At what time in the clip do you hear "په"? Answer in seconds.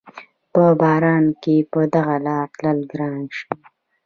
0.53-0.63, 1.71-1.81